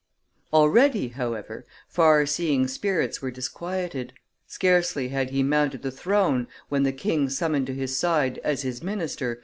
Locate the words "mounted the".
5.43-5.91